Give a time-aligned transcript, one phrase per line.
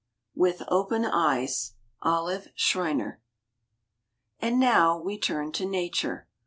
[0.33, 1.75] WITH OPEN EYES.
[2.01, 3.21] OLIVE SCHREINER....
[4.39, 6.27] And now we turn to nature.